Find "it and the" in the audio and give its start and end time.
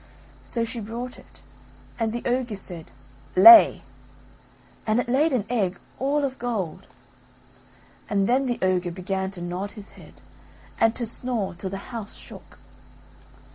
1.19-2.23